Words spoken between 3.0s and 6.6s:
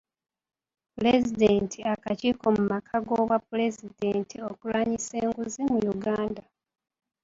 g’Obwapulezidenti okulwanyisa enguzi mu Uganda.